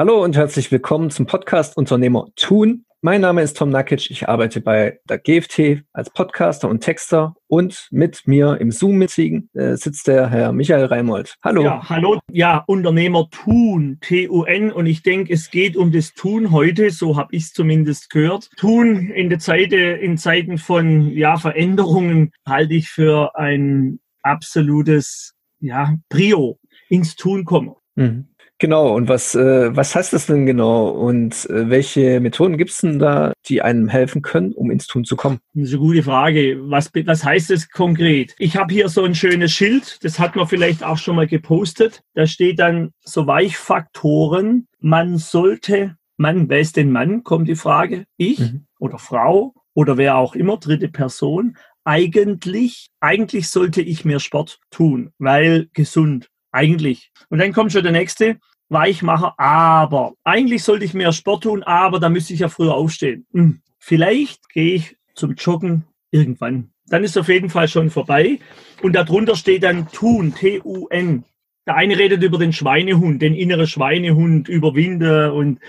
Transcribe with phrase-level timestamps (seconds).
[0.00, 2.84] Hallo und herzlich willkommen zum Podcast Unternehmer tun.
[3.00, 4.12] Mein Name ist Tom Nakic.
[4.12, 9.74] Ich arbeite bei der GFT als Podcaster und Texter und mit mir im Zoom-Meeting äh,
[9.74, 11.34] sitzt der Herr Michael Reimold.
[11.42, 11.64] Hallo.
[11.64, 12.20] Ja, hallo.
[12.30, 14.70] Ja, Unternehmer tun, T-U-N.
[14.70, 16.90] Und ich denke, es geht um das Tun heute.
[16.90, 18.50] So habe ich es zumindest gehört.
[18.56, 25.96] Tun in der Zeit, in Zeiten von ja, Veränderungen halte ich für ein absolutes ja,
[26.08, 27.74] Prio ins Tun kommen.
[27.96, 28.27] Mhm.
[28.60, 30.88] Genau, und was, äh, was heißt das denn genau?
[30.88, 35.04] Und äh, welche Methoden gibt es denn da, die einem helfen können, um ins Tun
[35.04, 35.38] zu kommen?
[35.54, 36.58] Das ist eine gute Frage.
[36.62, 38.34] Was, was heißt das konkret?
[38.38, 42.02] Ich habe hier so ein schönes Schild, das hat man vielleicht auch schon mal gepostet.
[42.14, 44.66] Da steht dann so Weichfaktoren.
[44.80, 48.06] Man sollte, Mann, wer ist denn Mann, kommt die Frage.
[48.16, 48.66] Ich mhm.
[48.80, 51.56] oder Frau oder wer auch immer, dritte Person.
[51.84, 56.28] Eigentlich, eigentlich sollte ich mehr Sport tun, weil gesund.
[56.50, 57.10] Eigentlich.
[57.28, 58.38] Und dann kommt schon der nächste.
[58.68, 63.26] Weichmacher, aber eigentlich sollte ich mehr Sport tun, aber da müsste ich ja früher aufstehen.
[63.32, 63.60] Hm.
[63.78, 66.70] Vielleicht gehe ich zum Joggen irgendwann.
[66.86, 68.38] Dann ist auf jeden Fall schon vorbei.
[68.82, 71.24] Und darunter steht dann tun, T-U-N.
[71.66, 75.60] Der eine redet über den Schweinehund, den inneren Schweinehund, überwinde und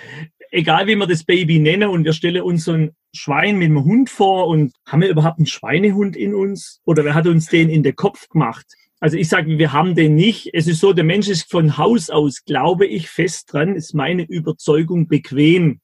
[0.51, 3.83] egal wie wir das Baby nennen und wir stellen uns so ein Schwein mit einem
[3.83, 7.69] Hund vor und haben wir überhaupt einen Schweinehund in uns oder wer hat uns den
[7.69, 8.65] in den Kopf gemacht?
[8.99, 10.49] Also ich sage, wir haben den nicht.
[10.53, 14.23] Es ist so, der Mensch ist von Haus aus, glaube ich, fest dran, ist meine
[14.23, 15.79] Überzeugung bequem.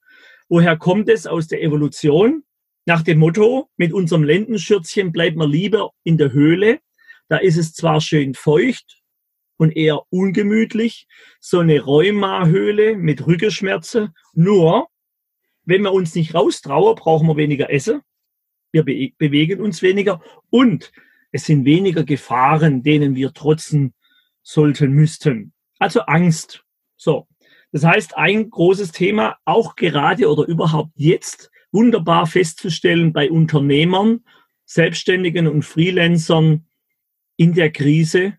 [0.49, 1.25] Woher kommt es?
[1.25, 2.43] Aus der Evolution.
[2.85, 6.79] Nach dem Motto, mit unserem Lendenschürzchen bleibt man lieber in der Höhle.
[7.29, 9.01] Da ist es zwar schön feucht
[9.57, 11.07] und eher ungemütlich,
[11.39, 14.13] so eine Rheumahöhle mit Rückenschmerzen.
[14.33, 14.87] Nur,
[15.63, 18.01] wenn wir uns nicht raustrauen, brauchen wir weniger Essen.
[18.71, 20.91] Wir be bewegen uns weniger und
[21.35, 23.93] es sind weniger Gefahren, denen wir trotzen
[24.41, 25.51] sollten, müssten.
[25.79, 26.63] Also Angst.
[26.95, 27.27] So.
[27.73, 34.23] Das heißt, ein großes Thema, auch gerade oder überhaupt jetzt, wunderbar festzustellen bei Unternehmern,
[34.63, 36.67] Selbstständigen und Freelancern
[37.35, 38.37] in der Krise.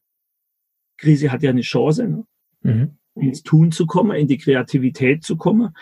[0.97, 2.27] Krise hat ja eine Chance, ne?
[2.63, 2.99] mhm.
[3.15, 5.77] ins Tun zu kommen, in die Kreativität zu kommen.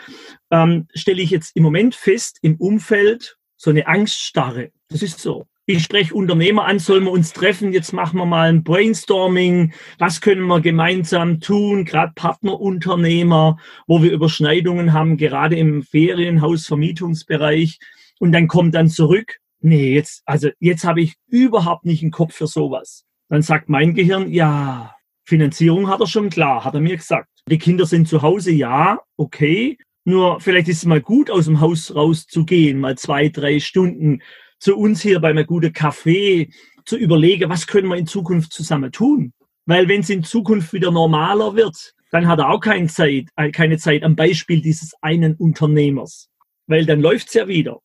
[0.51, 4.73] Ähm, stelle ich jetzt im Moment fest, im Umfeld so eine Angststarre.
[4.89, 8.51] Das ist so ich spreche Unternehmer an, sollen wir uns treffen, jetzt machen wir mal
[8.51, 15.83] ein Brainstorming, was können wir gemeinsam tun, gerade Partnerunternehmer, wo wir Überschneidungen haben, gerade im
[15.83, 17.79] Ferienhausvermietungsbereich.
[18.19, 22.35] Und dann kommt dann zurück, nee, jetzt, also jetzt habe ich überhaupt nicht einen Kopf
[22.35, 23.05] für sowas.
[23.31, 27.31] Dann sagt mein Gehirn, ja, Finanzierung hat er schon klar, hat er mir gesagt.
[27.49, 29.79] Die Kinder sind zu Hause, ja, okay.
[30.05, 34.21] Nur vielleicht ist es mal gut, aus dem Haus rauszugehen, mal zwei, drei Stunden
[34.65, 36.49] zu uns hier bei einem guten Kaffee
[36.87, 39.35] zu überlegen, was können wir in Zukunft zusammen tun.
[39.67, 43.51] Weil wenn es in Zukunft wieder normaler wird, dann hat er auch keine Zeit, äh,
[43.51, 46.31] keine Zeit am Beispiel dieses einen Unternehmers.
[46.67, 47.81] Weil dann läuft's ja wieder.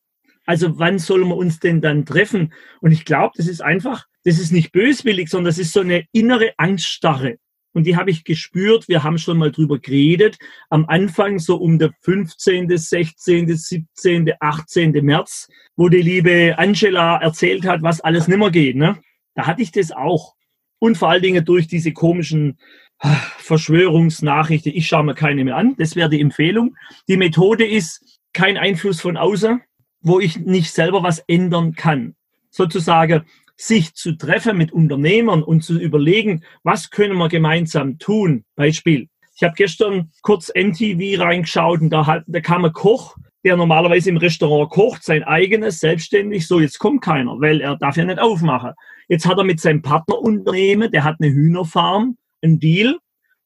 [0.46, 2.54] Also wann sollen wir uns denn dann treffen?
[2.80, 6.04] Und ich glaube, das ist einfach, das ist nicht böswillig, sondern das ist so eine
[6.12, 7.36] innere Angststarre.
[7.72, 8.88] Und die habe ich gespürt.
[8.88, 10.38] Wir haben schon mal drüber geredet.
[10.70, 14.92] Am Anfang, so um der 15., 16., 17., 18.
[15.04, 18.76] März, wo die liebe Angela erzählt hat, was alles nimmer geht.
[18.76, 18.98] Ne?
[19.34, 20.34] Da hatte ich das auch.
[20.78, 22.58] Und vor allen Dingen durch diese komischen
[22.98, 24.72] ah, Verschwörungsnachrichten.
[24.74, 25.76] Ich schaue mir keine mehr an.
[25.78, 26.74] Das wäre die Empfehlung.
[27.08, 29.60] Die Methode ist kein Einfluss von außen,
[30.00, 32.16] wo ich nicht selber was ändern kann.
[32.50, 33.24] Sozusagen
[33.60, 38.44] sich zu treffen mit Unternehmern und zu überlegen, was können wir gemeinsam tun.
[38.56, 39.08] Beispiel.
[39.36, 44.10] Ich habe gestern kurz MTV reingeschaut und da, hat, da kam ein Koch, der normalerweise
[44.10, 46.46] im Restaurant kocht, sein eigenes, selbstständig.
[46.46, 48.72] So, jetzt kommt keiner, weil er darf ja nicht aufmachen.
[49.08, 52.98] Jetzt hat er mit seinem Partnerunternehmen, der hat eine Hühnerfarm, einen Deal.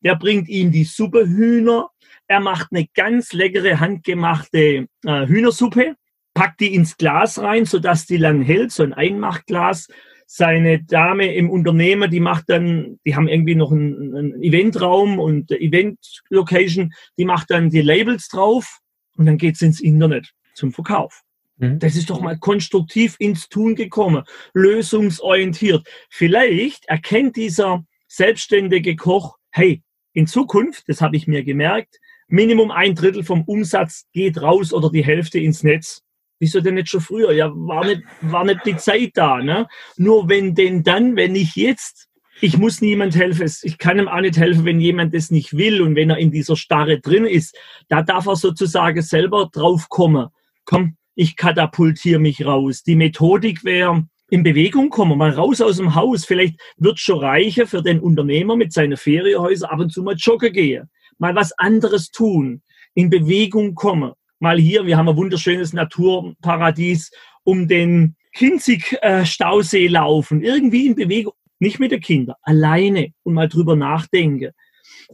[0.03, 1.89] Der bringt ihm die Suppehühner.
[2.27, 5.97] Er macht eine ganz leckere handgemachte äh, Hühnersuppe
[6.35, 9.89] packt die ins Glas rein, sodass die lang hält, so ein Einmachglas.
[10.27, 15.51] Seine Dame im Unternehmen, die macht dann, die haben irgendwie noch einen, einen Eventraum und
[15.51, 18.79] Event-Location, die macht dann die Labels drauf
[19.17, 21.23] und dann geht's ins Internet zum Verkauf.
[21.59, 21.79] Mhm.
[21.79, 24.25] Das ist doch mal konstruktiv ins Tun gekommen,
[24.55, 25.87] lösungsorientiert.
[26.11, 29.83] Vielleicht erkennt dieser selbstständige Koch, hey,
[30.15, 31.99] in Zukunft, das habe ich mir gemerkt,
[32.29, 36.04] Minimum ein Drittel vom Umsatz geht raus oder die Hälfte ins Netz.
[36.41, 37.33] Wieso denn nicht schon früher?
[37.33, 39.39] Ja, war nicht, war nicht die Zeit da.
[39.39, 39.67] Ne?
[39.97, 42.09] Nur wenn denn dann, wenn nicht jetzt,
[42.41, 43.51] ich muss niemand helfen.
[43.63, 46.31] Ich kann ihm auch nicht helfen, wenn jemand das nicht will und wenn er in
[46.31, 47.57] dieser Starre drin ist.
[47.89, 50.29] Da darf er sozusagen selber drauf kommen.
[50.65, 52.83] Komm, ich katapultiere mich raus.
[52.83, 56.25] Die Methodik wäre, in Bewegung kommen, mal raus aus dem Haus.
[56.25, 60.53] Vielleicht wird schon reicher für den Unternehmer mit seinen Ferienhäusern ab und zu mal joggen
[60.53, 62.63] gehen, mal was anderes tun
[62.95, 64.13] in Bewegung kommen.
[64.45, 67.11] Mal hier, wir haben ein wunderschönes Naturparadies
[67.45, 73.75] um den Kinzig-Stausee laufen, irgendwie in Bewegung, nicht mit den Kindern, alleine und mal drüber
[73.75, 74.51] nachdenken.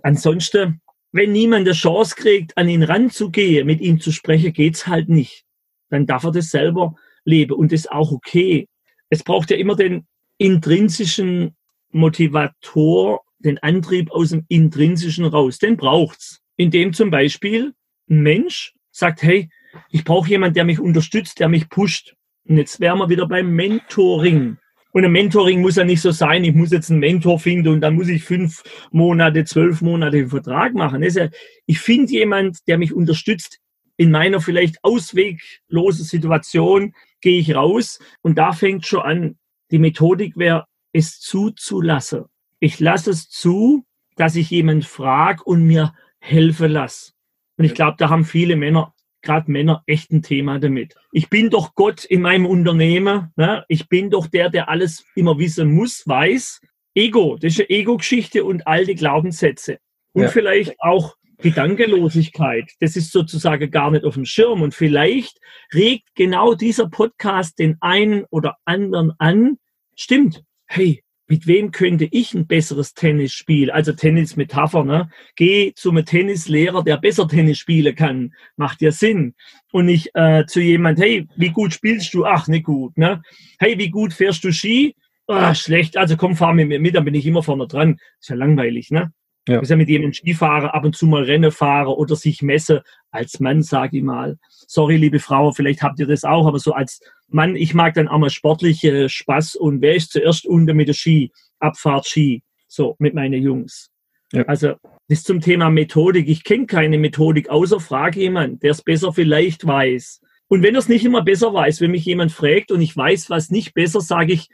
[0.03, 0.81] Ansonsten,
[1.13, 5.45] wenn niemand eine Chance kriegt, an ihn ranzugehen, mit ihm zu sprechen, geht's halt nicht.
[5.91, 8.67] Dann darf er das selber leben und das ist auch okay.
[9.11, 11.55] Es braucht ja immer den intrinsischen
[11.93, 15.61] Motivator, den Antrieb aus dem intrinsischen raus.
[15.61, 16.41] Den braucht's.
[16.57, 17.75] Indem zum Beispiel
[18.09, 19.51] ein Mensch sagt, hey,
[19.91, 22.15] ich brauche jemanden, der mich unterstützt, der mich pusht.
[22.49, 24.59] Und jetzt wären wir wieder beim Mentoring.
[24.93, 27.81] Und ein Mentoring muss ja nicht so sein, ich muss jetzt einen Mentor finden und
[27.81, 31.03] dann muss ich fünf Monate, zwölf Monate einen Vertrag machen.
[31.03, 31.29] Ja,
[31.67, 33.61] ich finde jemand, der mich unterstützt
[33.97, 39.39] in meiner vielleicht ausweglosen Situation, gehe ich raus und da fängt schon an.
[39.71, 42.25] Die Methodik wäre, es zuzulassen.
[42.59, 43.85] Ich lasse es zu,
[44.17, 47.13] dass ich jemand frage und mir helfen lasse.
[47.61, 50.95] Und ich glaube, da haben viele Männer gerade Männer echt ein Thema damit.
[51.13, 53.33] Ich bin doch Gott in meinem Unternehmen.
[53.37, 53.65] Ne?
[53.69, 56.63] Ich bin doch der, der alles immer wissen muss, weiß.
[56.95, 59.79] Ego, das ist eine Ego-Geschichte und alte Glaubenssätze.
[60.13, 60.29] Und ja.
[60.29, 62.73] vielleicht auch Gedankenlosigkeit.
[62.81, 64.63] Das ist sozusagen gar nicht auf dem Schirm.
[64.63, 65.39] Und vielleicht
[65.75, 69.59] regt genau dieser Podcast den einen oder anderen an.
[69.97, 70.43] Stimmt.
[70.67, 73.71] Hey, mit wem könnte ich ein besseres Tennis spielen?
[73.71, 75.11] Also Tennis-Metapher, ne?
[75.37, 78.35] Geh zum Tennislehrer, der besser Tennis spielen kann.
[78.57, 79.35] Macht ja Sinn.
[79.71, 82.25] Und nicht äh, zu jemand, hey, wie gut spielst du?
[82.25, 83.23] Ach, nicht gut, ne?
[83.61, 84.97] Hey, wie gut fährst du Ski?
[85.29, 85.97] Ach, schlecht.
[85.97, 88.01] Also komm, fahr mit mir mit, dann bin ich immer vorne dran.
[88.19, 89.13] Ist ja langweilig, ne?
[89.47, 89.61] Ja.
[89.61, 93.39] Ist ja mit jemandem Skifahren, ab und zu mal Rennen fahren oder sich messe als
[93.39, 94.37] Mann, sage ich mal.
[94.49, 97.01] Sorry, liebe Frau, vielleicht habt ihr das auch, aber so als
[97.33, 100.95] Mann, ich mag dann auch mal sportliche Spaß und wer ist zuerst unter mit der
[100.95, 101.33] Ski?
[101.59, 102.43] Abfahrt Ski.
[102.67, 103.91] So, mit meinen Jungs.
[104.33, 104.43] Ja.
[104.45, 104.75] Also,
[105.09, 106.29] das zum Thema Methodik.
[106.29, 110.21] Ich kenne keine Methodik, außer frage jemand, der es besser vielleicht weiß.
[110.49, 113.31] Und wenn er es nicht immer besser weiß, wenn mich jemand fragt und ich weiß
[113.31, 114.49] was nicht besser, sage ich,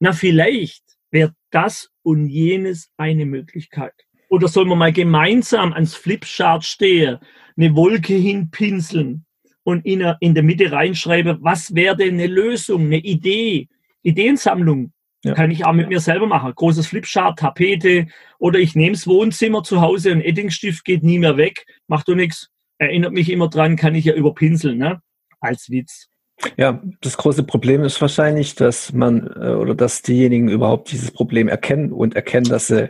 [0.00, 3.94] na, vielleicht wäre das und jenes eine Möglichkeit.
[4.28, 7.18] Oder sollen wir mal gemeinsam ans Flipchart stehen,
[7.56, 9.26] eine Wolke hinpinseln
[9.64, 13.68] und in, in der Mitte reinschreibe, was wäre denn eine Lösung, eine Idee,
[14.02, 14.92] Ideensammlung.
[15.24, 15.34] Ja.
[15.34, 16.52] Kann ich auch mit mir selber machen.
[16.52, 18.08] Großes Flipchart, Tapete
[18.40, 22.16] oder ich nehme das Wohnzimmer zu Hause, ein Eddingstift geht nie mehr weg, macht doch
[22.16, 22.48] nichts.
[22.78, 25.00] Erinnert mich immer dran, kann ich ja überpinseln, ne?
[25.40, 26.08] Als Witz.
[26.56, 31.48] Ja, das große Problem ist wahrscheinlich, dass man äh, oder dass diejenigen überhaupt dieses Problem
[31.48, 32.88] erkennen und erkennen, dass sie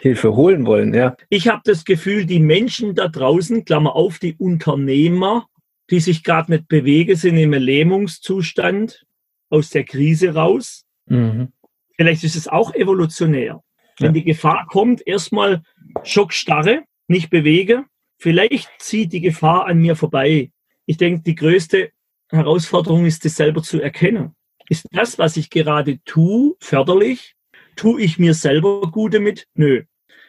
[0.00, 0.94] Hilfe holen wollen.
[0.94, 1.16] Ja.
[1.28, 5.46] Ich habe das Gefühl, die Menschen da draußen, Klammer auf, die Unternehmer,
[5.90, 9.04] die sich gerade nicht bewegen, sind im Lähmungszustand
[9.50, 10.84] aus der Krise raus.
[11.06, 11.52] Mhm.
[11.96, 13.62] Vielleicht ist es auch evolutionär.
[13.98, 14.12] Wenn ja.
[14.12, 15.62] die Gefahr kommt, erstmal
[16.02, 17.84] Schockstarre, nicht bewege.
[18.18, 20.50] Vielleicht zieht die Gefahr an mir vorbei.
[20.86, 21.90] Ich denke, die größte
[22.30, 24.34] Herausforderung ist es selber zu erkennen.
[24.68, 27.34] Ist das, was ich gerade tue, förderlich?
[27.76, 29.46] Tue ich mir selber gut damit?
[29.54, 29.84] Nö.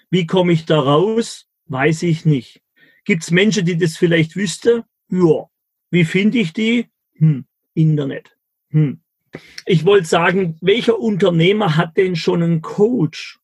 [0.09, 1.47] Wie komme ich da raus?
[1.67, 2.61] Weiß ich nicht.
[3.05, 4.83] Gibt es Menschen, die das vielleicht wüssten?
[5.09, 5.45] Ja.
[5.91, 6.87] Wie finde ich die?
[7.15, 8.35] Hm, Internet.
[8.69, 9.01] Hm.
[9.65, 13.39] Ich wollte sagen, welcher Unternehmer hat denn schon einen Coach?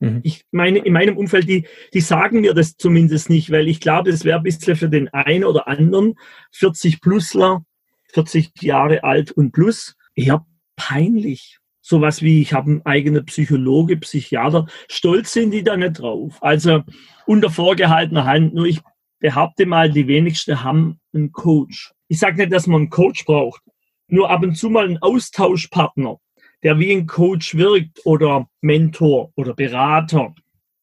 [0.00, 0.20] Mhm.
[0.22, 4.10] Ich meine, in meinem Umfeld, die, die sagen mir das zumindest nicht, weil ich glaube,
[4.10, 6.14] das wäre ein bisschen für den einen oder anderen
[6.54, 7.64] 40-Plusler,
[8.12, 10.46] 40 Jahre alt und plus, eher
[10.76, 11.58] peinlich.
[11.80, 14.66] Sowas wie, ich habe einen eigenen Psychologe, Psychiater.
[14.88, 16.42] Stolz sind die da nicht drauf.
[16.42, 16.82] Also
[17.26, 18.54] unter vorgehaltener Hand.
[18.54, 18.80] Nur ich
[19.18, 21.92] behaupte mal, die wenigsten haben einen Coach.
[22.08, 23.62] Ich sage nicht, dass man einen Coach braucht,
[24.08, 26.18] nur ab und zu mal einen Austauschpartner,
[26.62, 30.34] der wie ein Coach wirkt oder Mentor oder Berater.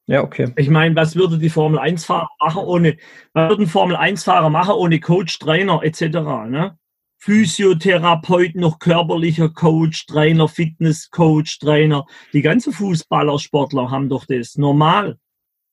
[0.06, 0.52] Ja, okay.
[0.58, 2.98] Ich meine, was würde die Formel 1-Fahrer machen ohne,
[3.32, 6.02] was würden Formel 1-Fahrer machen ohne Coach, Trainer etc.
[6.50, 6.78] Ne?
[7.20, 12.06] Physiotherapeut, noch körperlicher Coach, Trainer, Fitnesscoach, Trainer.
[12.34, 15.18] Die ganzen Fußballer, Sportler haben doch das normal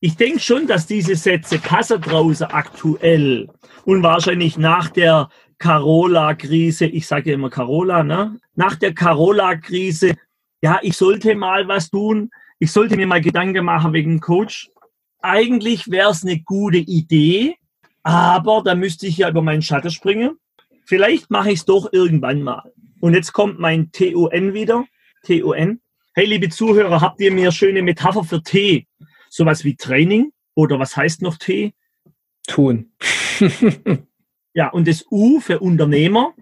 [0.01, 3.49] ich denke schon, dass diese Sätze passen draußen aktuell
[3.85, 5.29] und wahrscheinlich nach der
[5.59, 8.41] Carola-Krise, ich sage ja immer Carola, ne?
[8.55, 10.15] Nach der Carola-Krise,
[10.63, 14.71] ja, ich sollte mal was tun, ich sollte mir mal Gedanken machen wegen Coach.
[15.21, 17.57] Eigentlich wäre es eine gute Idee,
[18.03, 20.37] aber da müsste ich ja über meinen Schatten springen.
[20.87, 22.73] Vielleicht mache ich es doch irgendwann mal.
[23.01, 24.85] Und jetzt kommt mein TUN wieder.
[25.27, 25.81] TUN.
[26.15, 28.87] Hey, liebe Zuhörer, habt ihr mir schöne Metapher für T?
[29.31, 31.73] Sowas wie Training oder was heißt noch T?
[32.47, 32.93] Tun.
[34.55, 36.35] ja, und das U für Unternehmer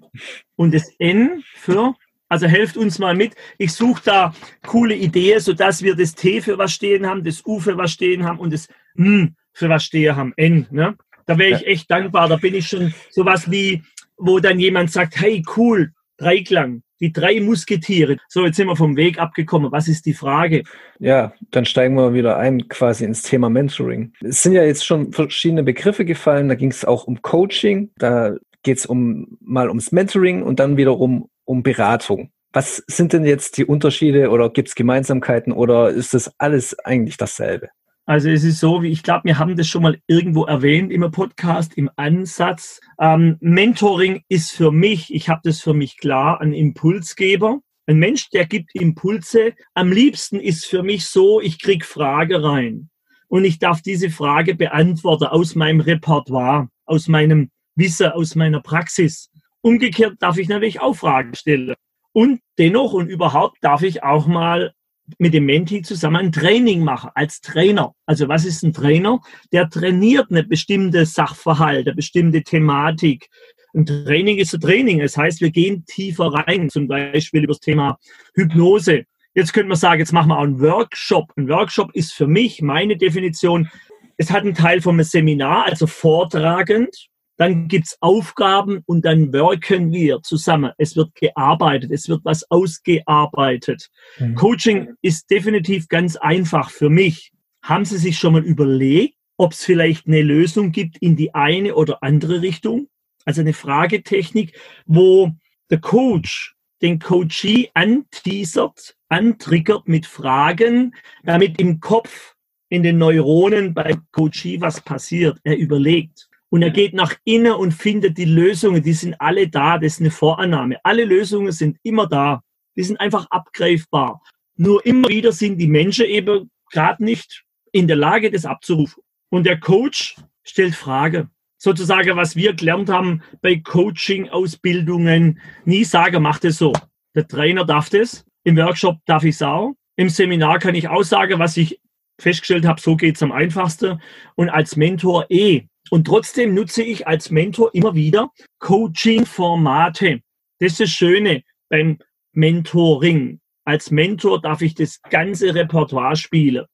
[0.57, 1.95] und das N für,
[2.29, 3.37] also helft uns mal mit.
[3.59, 4.35] Ich suche da
[4.67, 8.25] coole Ideen, sodass wir das T für was stehen haben, das U für was stehen
[8.25, 10.67] haben und das M für was stehen haben, N.
[10.71, 10.97] Ne?
[11.27, 12.29] Da wäre ich echt dankbar.
[12.29, 13.83] Da bin ich schon sowas wie,
[14.17, 18.17] wo dann jemand sagt, hey, cool, Dreiklang, die drei Musketiere.
[18.29, 19.73] So, jetzt sind wir vom Weg abgekommen.
[19.73, 20.63] Was ist die Frage?
[20.99, 24.13] Ja, dann steigen wir wieder ein quasi ins Thema Mentoring.
[24.21, 26.49] Es sind ja jetzt schon verschiedene Begriffe gefallen.
[26.49, 27.91] Da ging es auch um Coaching.
[27.97, 32.31] Da geht es um, mal ums Mentoring und dann wiederum um Beratung.
[32.53, 37.17] Was sind denn jetzt die Unterschiede oder gibt es Gemeinsamkeiten oder ist das alles eigentlich
[37.17, 37.69] dasselbe?
[38.09, 41.03] Also es ist so, wie ich glaube, wir haben das schon mal irgendwo erwähnt im
[41.11, 42.81] Podcast, im Ansatz.
[42.99, 47.61] Ähm, Mentoring ist für mich, ich habe das für mich klar, ein Impulsgeber.
[47.87, 49.53] Ein Mensch, der gibt Impulse.
[49.75, 52.89] Am liebsten ist für mich so, ich krieg Frage rein
[53.29, 59.29] und ich darf diese Frage beantworten aus meinem Repertoire, aus meinem Wissen, aus meiner Praxis.
[59.61, 61.75] Umgekehrt darf ich natürlich auch Fragen stellen.
[62.13, 64.73] Und dennoch und überhaupt darf ich auch mal
[65.19, 67.95] mit dem Menti zusammen ein Training machen als Trainer.
[68.07, 69.21] Also was ist ein Trainer?
[69.53, 73.29] Der trainiert eine bestimmte Sachverhalt, eine bestimmte Thematik.
[73.75, 74.99] Ein Training ist ein Training.
[74.99, 77.99] Das heißt, wir gehen tiefer rein, zum Beispiel über das Thema
[78.35, 79.05] Hypnose.
[79.35, 81.33] Jetzt könnte man sagen, jetzt machen wir auch einen Workshop.
[81.37, 83.71] Ein Workshop ist für mich meine Definition,
[84.17, 90.23] es hat einen Teil vom Seminar, also vortragend dann gibt's Aufgaben und dann wirken wir
[90.23, 90.73] zusammen.
[90.77, 93.89] Es wird gearbeitet, es wird was ausgearbeitet.
[94.19, 94.35] Mhm.
[94.35, 97.33] Coaching ist definitiv ganz einfach für mich.
[97.63, 101.77] Haben Sie sich schon mal überlegt, ob es vielleicht eine Lösung gibt in die eine
[101.77, 102.89] oder andere Richtung?
[103.25, 105.31] Also eine Fragetechnik, wo
[105.71, 112.35] der Coach den Coachee anteasert, antriggert mit Fragen, damit im Kopf,
[112.69, 115.39] in den Neuronen beim Coachee was passiert.
[115.45, 116.28] Er überlegt.
[116.51, 120.01] Und er geht nach innen und findet die Lösungen, die sind alle da, das ist
[120.01, 120.79] eine Vorannahme.
[120.83, 122.43] Alle Lösungen sind immer da,
[122.77, 124.23] die sind einfach abgreifbar.
[124.57, 129.03] Nur immer wieder sind die Menschen eben gerade nicht in der Lage, das abzurufen.
[129.31, 131.29] Und der Coach stellt Frage.
[131.59, 136.73] Sozusagen, was wir gelernt haben bei Coaching-Ausbildungen, nie sagen, mach das so.
[137.15, 141.03] Der Trainer darf das, im Workshop darf ich es auch, im Seminar kann ich auch
[141.03, 141.81] sagen, was ich
[142.21, 144.01] festgestellt habe, so geht's am einfachsten.
[144.37, 145.67] Und als Mentor eh.
[145.91, 150.21] Und trotzdem nutze ich als Mentor immer wieder Coaching-Formate.
[150.59, 151.99] Das ist das Schöne beim
[152.33, 153.41] Mentoring.
[153.65, 156.67] Als Mentor darf ich das ganze Repertoire spielen.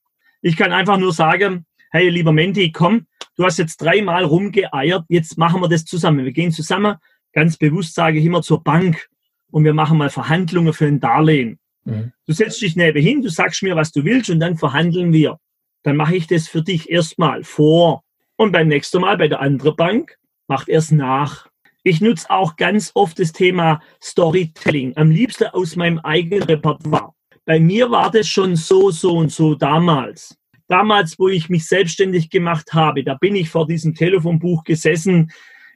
[0.42, 3.06] Ich kann einfach nur sagen, hey, lieber Menti, komm,
[3.36, 6.24] du hast jetzt dreimal rumgeeiert, jetzt machen wir das zusammen.
[6.24, 6.96] Wir gehen zusammen,
[7.32, 9.08] ganz bewusst sage ich immer zur Bank
[9.50, 11.58] und wir machen mal Verhandlungen für ein Darlehen.
[11.84, 12.12] Mhm.
[12.26, 15.38] Du setzt dich neben hin, du sagst mir, was du willst und dann verhandeln wir.
[15.82, 18.02] Dann mache ich das für dich erstmal vor.
[18.36, 21.48] Und beim nächsten Mal bei der anderen Bank macht er es nach.
[21.84, 27.12] Ich nutze auch ganz oft das Thema Storytelling, am liebsten aus meinem eigenen Repertoire.
[27.44, 30.36] Bei mir war das schon so, so und so damals.
[30.66, 35.30] Damals, wo ich mich selbstständig gemacht habe, da bin ich vor diesem Telefonbuch gesessen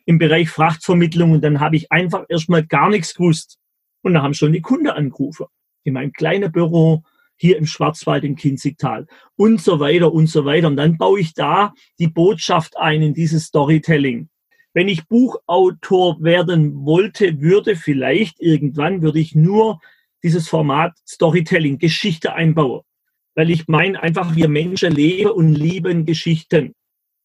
[0.06, 3.58] im Bereich Frachtvermittlung und dann habe ich einfach erstmal gar nichts gewusst.
[4.02, 5.46] Und da haben schon die Kunden angerufen.
[5.84, 7.02] In meinem kleinen Büro,
[7.38, 10.66] hier im Schwarzwald im Kinzigtal und so weiter und so weiter.
[10.66, 14.28] Und dann baue ich da die Botschaft ein in dieses Storytelling.
[14.74, 19.80] Wenn ich Buchautor werden wollte, würde vielleicht irgendwann, würde ich nur
[20.22, 22.82] dieses Format Storytelling, Geschichte einbauen.
[23.34, 26.74] Weil ich meine einfach, wir Menschen leben und lieben Geschichten.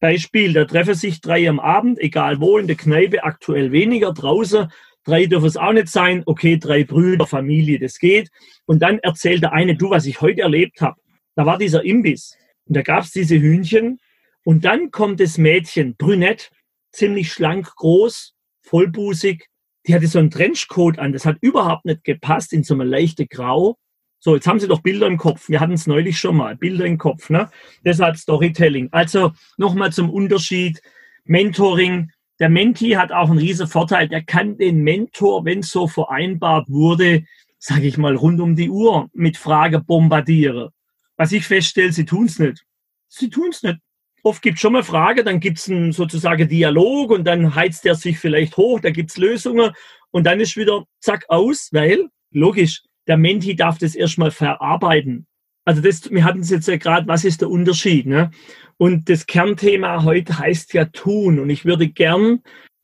[0.00, 4.68] Beispiel, da treffen sich drei am Abend, egal wo, in der Kneipe, aktuell weniger, draußen
[5.04, 8.30] drei dürfen es auch nicht sein, okay, drei Brüder, Familie, das geht.
[8.66, 11.00] Und dann erzählt der eine, du, was ich heute erlebt habe.
[11.36, 14.00] Da war dieser Imbiss und da gab es diese Hühnchen
[14.44, 16.50] und dann kommt das Mädchen, brünett,
[16.92, 19.48] ziemlich schlank, groß, vollbusig.
[19.86, 23.26] Die hatte so einen Trenchcoat an, das hat überhaupt nicht gepasst in so einem leichten
[23.28, 23.76] Grau.
[24.18, 25.50] So, jetzt haben Sie doch Bilder im Kopf.
[25.50, 27.28] Wir hatten es neulich schon mal, Bilder im Kopf.
[27.28, 27.50] Ne?
[27.84, 28.88] Deshalb Storytelling.
[28.90, 30.80] Also nochmal zum Unterschied.
[31.26, 34.08] Mentoring, der Menti hat auch einen riesen Vorteil.
[34.08, 37.24] Der kann den Mentor, wenn so vereinbart wurde,
[37.58, 40.70] sage ich mal, rund um die Uhr mit Frage bombardieren.
[41.16, 42.64] Was ich feststelle, sie tun es nicht.
[43.08, 43.78] Sie tun es nicht.
[44.24, 47.84] Oft gibt es schon mal Frage, dann gibt es einen sozusagen Dialog und dann heizt
[47.84, 49.70] er sich vielleicht hoch, da gibt es Lösungen
[50.10, 55.26] und dann ist wieder zack aus, weil, logisch, der Menti darf das erstmal verarbeiten.
[55.66, 58.06] Also das, wir hatten es jetzt ja gerade, was ist der Unterschied?
[58.06, 58.30] Ne?
[58.76, 61.38] Und das Kernthema heute heißt ja tun.
[61.38, 62.40] Und ich würde gern,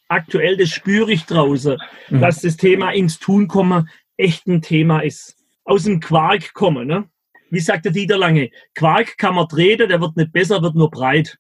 [0.09, 1.78] aktuell, das spüre ich draußen,
[2.11, 2.20] mhm.
[2.20, 5.37] dass das Thema ins Tun kommen echt ein Thema ist.
[5.64, 6.87] Aus dem Quark kommen.
[6.87, 7.04] Ne?
[7.50, 8.50] Wie sagt der Dieter Lange?
[8.75, 11.38] Quark kann man treten, der wird nicht besser, wird nur breit.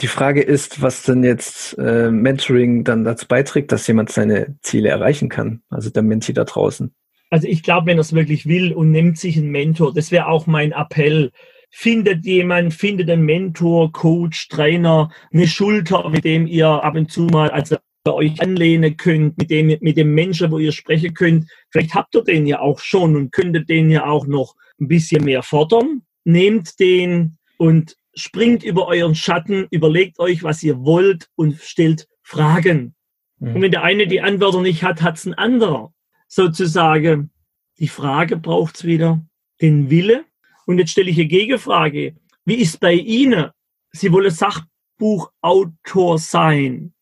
[0.00, 4.88] Die Frage ist, was denn jetzt äh, Mentoring dann dazu beiträgt, dass jemand seine Ziele
[4.88, 6.92] erreichen kann, also der Menti da draußen.
[7.30, 10.26] Also ich glaube, wenn er es wirklich will und nimmt sich einen Mentor, das wäre
[10.26, 11.30] auch mein Appell,
[11.70, 17.22] findet jemand, findet einen Mentor, Coach, Trainer, eine Schulter, mit dem ihr ab und zu
[17.22, 21.46] mal also euch anlehnen könnt, mit dem, mit dem Menschen, wo ihr sprechen könnt.
[21.70, 25.24] Vielleicht habt ihr den ja auch schon und könntet den ja auch noch ein bisschen
[25.24, 26.02] mehr fordern.
[26.24, 32.94] Nehmt den und springt über euren Schatten, überlegt euch, was ihr wollt und stellt Fragen.
[33.38, 33.56] Mhm.
[33.56, 35.92] Und wenn der eine die Antwort nicht hat, hat es ein anderer.
[36.26, 37.30] Sozusagen,
[37.78, 39.24] die Frage braucht es wieder,
[39.60, 40.24] den Wille.
[40.68, 42.14] Und jetzt stelle ich eine Gegenfrage.
[42.44, 43.50] Wie ist bei Ihnen?
[43.90, 46.92] Sie wollen Sachbuchautor sein.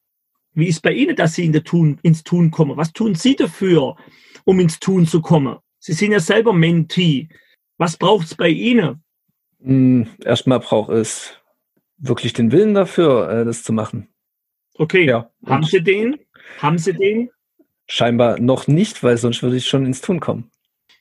[0.52, 2.76] Wie ist bei Ihnen, dass Sie in Tun, ins Tun kommen?
[2.76, 3.96] Was tun Sie dafür,
[4.44, 5.56] um ins Tun zu kommen?
[5.80, 7.28] Sie sind ja selber Mentee.
[7.76, 9.02] Was braucht es bei Ihnen?
[9.60, 11.36] Hm, erstmal braucht es
[11.98, 14.06] wirklich den Willen dafür, äh, das zu machen.
[14.74, 15.28] Okay, ja.
[15.44, 16.20] haben Sie den?
[16.58, 17.30] Haben Sie den?
[17.88, 20.52] Scheinbar noch nicht, weil sonst würde ich schon ins Tun kommen.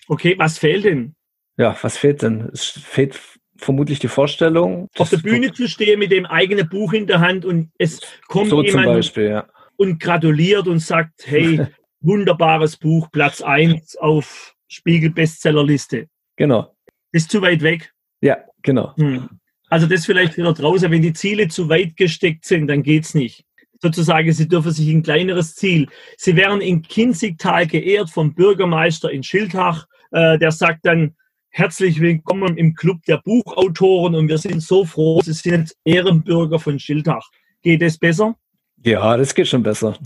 [0.08, 1.15] Okay, was fehlt denn?
[1.58, 2.50] Ja, was fehlt denn?
[2.52, 3.20] Es fehlt
[3.58, 4.90] vermutlich die Vorstellung.
[4.98, 8.50] Auf der Bühne zu stehen mit dem eigenen Buch in der Hand und es kommt
[8.50, 9.48] so jemand Beispiel, ja.
[9.78, 11.66] und gratuliert und sagt, hey,
[12.02, 16.08] wunderbares Buch, Platz 1 auf Spiegel Bestsellerliste.
[16.36, 16.76] Genau.
[17.12, 17.94] Ist zu weit weg.
[18.22, 18.96] Ja, genau.
[18.98, 19.30] Hm.
[19.70, 23.46] Also das vielleicht wieder draußen, wenn die Ziele zu weit gesteckt sind, dann geht's nicht.
[23.82, 25.88] Sozusagen, sie dürfen sich ein kleineres Ziel.
[26.18, 29.88] Sie werden in Kinzigtal geehrt vom Bürgermeister in Schildach.
[30.12, 31.16] Äh, der sagt dann,
[31.58, 36.78] herzlich willkommen im Club der Buchautoren und wir sind so froh, Sie sind Ehrenbürger von
[36.80, 37.30] Schildach.
[37.62, 38.36] Geht es besser?
[38.84, 39.98] Ja, das geht schon besser.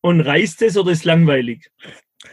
[0.00, 1.70] Und reißt es oder ist langweilig?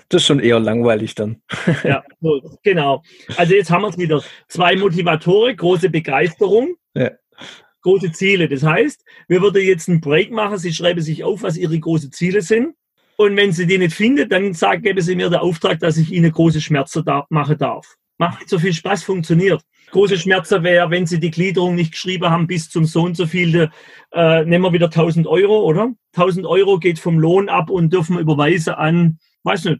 [0.08, 1.42] Das ist schon eher langweilig dann.
[1.84, 3.04] ja, so, genau.
[3.36, 4.24] Also jetzt haben wir es wieder.
[4.48, 7.12] Zwei Motivatoren, große Begeisterung, ja.
[7.82, 8.48] große Ziele.
[8.48, 10.60] Das heißt, wir würden jetzt einen Break machen.
[10.60, 12.74] Sie schreiben sich auf, was Ihre großen Ziele sind.
[13.18, 16.14] Und wenn Sie die nicht finden, dann sagen, geben Sie mir den Auftrag, dass ich
[16.14, 17.99] Ihnen große Schmerzen da machen darf.
[18.20, 19.64] Macht nicht so viel Spaß, funktioniert.
[19.92, 23.26] Große Schmerzen wäre, wenn Sie die Gliederung nicht geschrieben haben bis zum so und so
[23.26, 23.72] viel,
[24.12, 25.94] äh, nehmen wir wieder 1000 Euro, oder?
[26.16, 29.80] 1000 Euro geht vom Lohn ab und dürfen wir überweisen an, weiß nicht,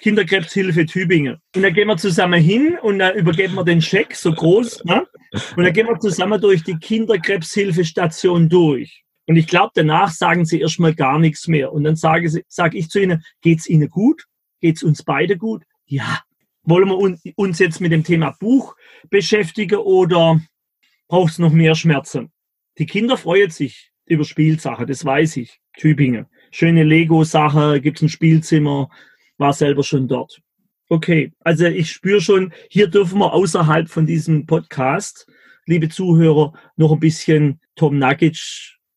[0.00, 1.38] Kinderkrebshilfe Tübingen.
[1.54, 5.04] Und dann gehen wir zusammen hin und dann übergeben wir den Scheck, so groß, ne?
[5.56, 9.02] und dann gehen wir zusammen durch die Kinderkrebshilfestation durch.
[9.26, 11.72] Und ich glaube, danach sagen sie erstmal gar nichts mehr.
[11.72, 14.24] Und dann sage, sage ich zu ihnen, geht's Ihnen gut?
[14.60, 15.64] Geht's uns beide gut?
[15.86, 16.20] Ja.
[16.62, 18.76] Wollen wir uns jetzt mit dem Thema Buch
[19.08, 20.40] beschäftigen oder
[21.08, 22.30] braucht es noch mehr Schmerzen?
[22.78, 25.60] Die Kinder freuen sich über Spielsachen, das weiß ich.
[25.78, 26.26] Tübingen.
[26.50, 28.90] Schöne Lego-Sache, gibt's ein Spielzimmer,
[29.38, 30.40] war selber schon dort.
[30.88, 35.26] Okay, also ich spüre schon, hier dürfen wir außerhalb von diesem Podcast,
[35.66, 38.40] liebe Zuhörer, noch ein bisschen Tom Nagic,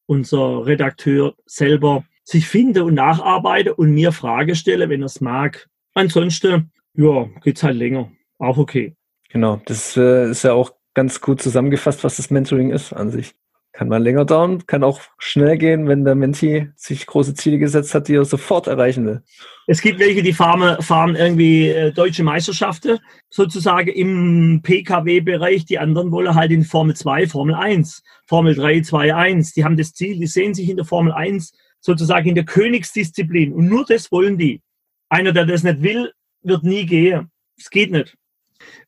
[0.07, 5.69] unser Redakteur, selber sich finden und nacharbeiten und mir Frage stelle, wenn er es mag.
[5.93, 8.11] Ansonsten, ja, geht's halt länger.
[8.39, 8.95] Auch okay.
[9.29, 13.33] Genau, das äh, ist ja auch ganz gut zusammengefasst, was das Mentoring ist an sich.
[13.71, 17.95] Kann mal länger dauern, kann auch schnell gehen, wenn der Menti sich große Ziele gesetzt
[17.95, 19.23] hat, die er sofort erreichen will.
[19.65, 22.99] Es gibt welche, die fahren, fahren irgendwie äh, deutsche Meisterschaften
[23.31, 25.65] sozusagen im PKW-Bereich.
[25.65, 29.53] Die anderen wollen halt in Formel 2, Formel 1, Formel 3, 2, 1.
[29.53, 33.53] Die haben das Ziel, die sehen sich in der Formel 1 sozusagen in der Königsdisziplin.
[33.53, 34.61] Und nur das wollen die.
[35.09, 36.11] Einer, der das nicht will,
[36.43, 37.31] wird nie gehen.
[37.57, 38.15] Es geht nicht.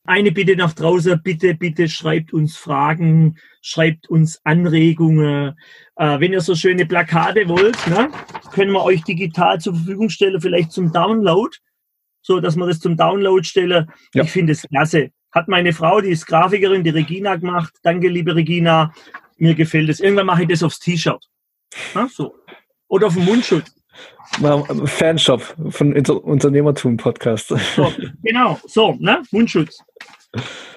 [0.04, 5.54] Eine Bitte nach draußen, bitte, bitte schreibt uns Fragen, schreibt uns Anregungen.
[5.96, 8.10] Äh, wenn ihr so schöne Plakate wollt, ne,
[8.52, 11.54] können wir euch digital zur Verfügung stellen, vielleicht zum Download,
[12.22, 13.90] so dass wir das zum Download stellen.
[14.14, 14.22] Ja.
[14.22, 15.10] Ich finde es klasse.
[15.32, 17.74] Hat meine Frau, die ist Grafikerin, die Regina gemacht.
[17.82, 18.94] Danke, liebe Regina.
[19.36, 20.00] Mir gefällt es.
[20.00, 21.22] Irgendwann mache ich das aufs T-Shirt.
[22.10, 22.34] So.
[22.88, 23.75] Oder auf den Mundschutz.
[24.84, 27.48] Fanshop von Unternehmertum Podcast.
[27.48, 29.22] So, genau, so, ne?
[29.30, 29.78] Mundschutz.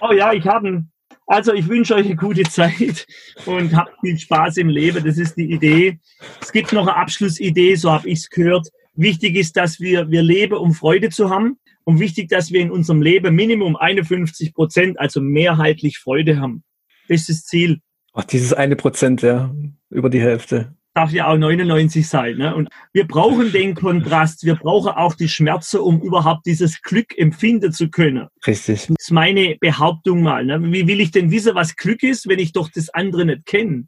[0.02, 0.84] Oh ja, ich habe
[1.30, 3.06] also ich wünsche euch eine gute Zeit
[3.46, 5.04] und habt viel Spaß im Leben.
[5.06, 6.00] Das ist die Idee.
[6.42, 8.68] Es gibt noch eine Abschlussidee, so habe ich es gehört.
[8.96, 11.60] Wichtig ist, dass wir, wir leben, um Freude zu haben.
[11.84, 16.64] Und wichtig, dass wir in unserem Leben Minimum 51 Prozent, also mehrheitlich Freude haben.
[17.08, 17.80] Das ist das Ziel.
[18.14, 19.54] Ach, dieses eine Prozent, ja,
[19.92, 22.38] über die Hälfte darf ja auch 99 sein.
[22.38, 22.56] Ne?
[22.56, 27.72] Und wir brauchen den Kontrast, wir brauchen auch die Schmerzen, um überhaupt dieses Glück empfinden
[27.72, 28.28] zu können.
[28.46, 28.88] Richtig.
[28.88, 30.46] Das ist meine Behauptung mal.
[30.46, 30.62] Ne?
[30.72, 33.88] Wie will ich denn wissen, was Glück ist, wenn ich doch das andere nicht kenne?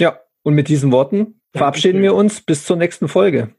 [0.00, 3.54] Ja, und mit diesen Worten verabschieden wir uns bis zur nächsten Folge.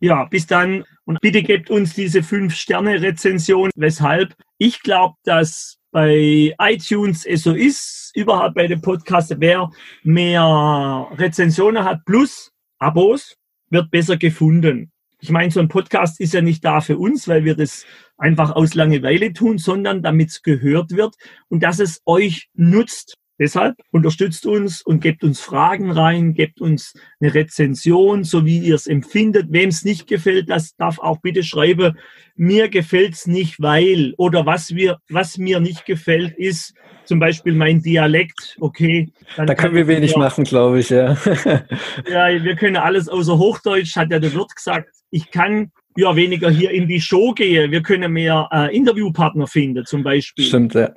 [0.00, 0.84] Ja, bis dann.
[1.04, 3.70] Und bitte gebt uns diese 5-Sterne-Rezension.
[3.76, 4.34] Weshalb?
[4.58, 9.70] Ich glaube, dass bei iTunes es so ist, überhaupt bei dem Podcast, wer
[10.02, 13.38] mehr Rezensionen hat plus Abos,
[13.70, 14.92] wird besser gefunden.
[15.20, 17.86] Ich meine, so ein Podcast ist ja nicht da für uns, weil wir das
[18.18, 21.14] einfach aus Langeweile tun, sondern damit es gehört wird
[21.48, 23.16] und dass es euch nutzt.
[23.38, 28.74] Deshalb unterstützt uns und gebt uns Fragen rein, gebt uns eine Rezension, so wie ihr
[28.74, 29.48] es empfindet.
[29.50, 31.98] Wem es nicht gefällt, das darf auch bitte schreiben.
[32.34, 37.82] Mir gefällt's nicht, weil oder was wir, was mir nicht gefällt, ist zum Beispiel mein
[37.82, 38.56] Dialekt.
[38.60, 40.90] Okay, da können wir wenig ja, machen, glaube ich.
[40.90, 41.16] Ja.
[42.10, 44.88] ja, wir können alles außer Hochdeutsch, hat ja der Wirt gesagt.
[45.10, 47.70] Ich kann ja weniger hier in die Show gehen.
[47.70, 50.44] Wir können mehr äh, Interviewpartner finden, zum Beispiel.
[50.44, 50.90] Stimmt, ja.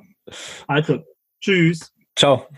[0.66, 0.98] Also,
[1.40, 1.92] tschüss.
[2.20, 2.50] Ciao.